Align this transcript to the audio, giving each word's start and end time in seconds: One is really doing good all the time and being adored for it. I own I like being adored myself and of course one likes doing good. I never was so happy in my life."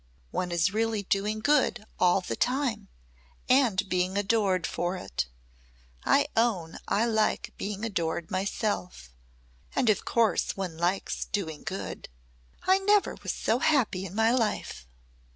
One 0.31 0.51
is 0.51 0.73
really 0.73 1.03
doing 1.03 1.41
good 1.41 1.85
all 1.99 2.21
the 2.21 2.35
time 2.35 2.87
and 3.47 3.87
being 3.87 4.17
adored 4.17 4.65
for 4.65 4.97
it. 4.97 5.27
I 6.03 6.27
own 6.35 6.79
I 6.87 7.05
like 7.05 7.53
being 7.55 7.85
adored 7.85 8.31
myself 8.31 9.11
and 9.75 9.91
of 9.91 10.03
course 10.03 10.57
one 10.57 10.75
likes 10.75 11.25
doing 11.25 11.61
good. 11.61 12.09
I 12.63 12.79
never 12.79 13.15
was 13.21 13.31
so 13.33 13.59
happy 13.59 14.03
in 14.07 14.15
my 14.15 14.31
life." 14.31 14.87